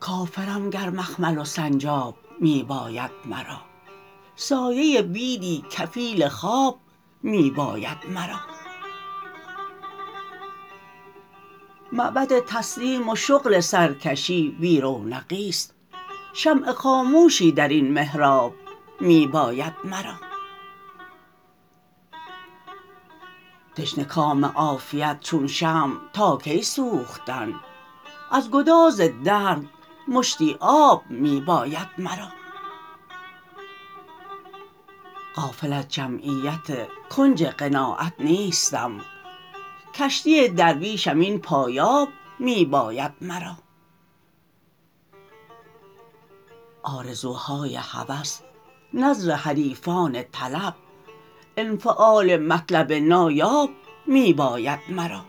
[0.00, 3.60] کافرم گر مخمل و سنجاب می باید مرا.
[4.36, 6.78] سایه بیدی کفیل خواب
[7.22, 8.40] می باید مرا.
[11.92, 15.73] معبد تسلیم و شغل سرکشی بی رونقی است.
[16.36, 18.54] شمع خاموشی درین محراب
[19.00, 20.14] می باید مرا.
[23.76, 27.54] تشنه کام عافیت چون شمع تا کی سوختن؟
[28.30, 29.62] از گداز درد
[30.08, 32.28] مشتی آب می باید مرا.
[35.36, 39.00] غافل از جمعیت کنج قناعت نیستم.
[39.94, 43.63] کشتی درویشم این پایاب می باید مرا.
[46.84, 48.40] آرزوهای هوس
[48.94, 50.74] نذر حریفان طلب.
[51.56, 53.70] انفعال مطلب نایاب
[54.06, 55.24] می باید مرا.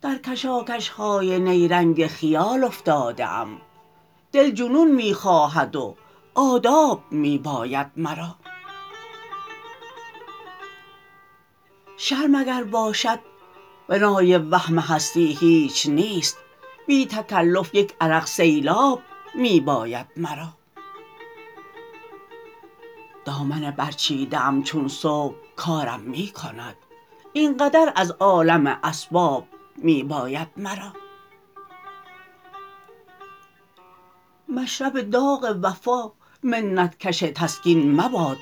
[0.00, 3.60] در کشاکش های نیرنگ خیال افتاده ام
[4.32, 5.96] دل جنون می خواهد و
[6.34, 8.36] آداب می باید مرا.
[11.96, 13.18] شرم اگر باشد
[13.88, 16.38] بنای وهم هستی هیچ نیست.
[16.86, 19.02] بی تکلف یک عرق سیلاب
[19.34, 20.48] می باید مرا.
[23.24, 26.76] دامن برچیده ام چون صبح کارم می کند.
[27.32, 30.92] اینقدر از عالم اسباب می باید مرا.
[34.48, 38.38] مشرب داغ وفا منت کش تسکین مباد.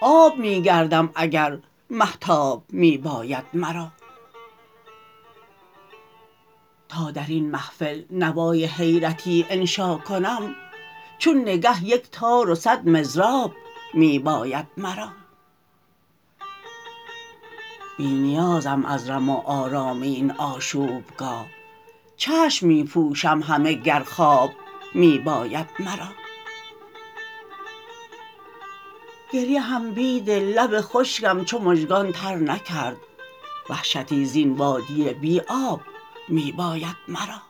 [0.00, 1.58] آب می گردم اگر
[1.90, 3.88] مهتاب می باید مرا.
[6.96, 10.54] تا درین محفل نوای حیرتی انشا کنم
[11.18, 13.52] چون نگه یک تار و صد مضراب
[13.94, 15.08] می باید مرا.
[17.98, 21.46] بی نیازم از رم و آرام این آشوبگاه
[22.16, 24.50] چشم می پوشم همه گر خواب
[24.94, 26.08] می باید مرا.
[29.32, 32.96] گریه هم بیدل لب خشکم چو مژگان تر نکرد
[33.70, 35.80] وحشتی زین وادی بی آب
[36.28, 37.42] می باید مرا